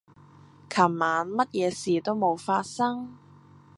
[0.67, 3.15] 琴晚乜嘢事都冇發生